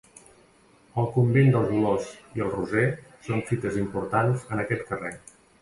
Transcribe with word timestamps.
El 1.01 1.05
convent 1.17 1.51
dels 1.57 1.69
Dolors 1.75 2.09
i 2.39 2.45
el 2.47 2.51
Roser 2.55 2.87
són 3.29 3.47
fites 3.53 3.81
importants 3.85 4.51
en 4.57 4.65
aquest 4.65 4.87
carrer. 4.93 5.17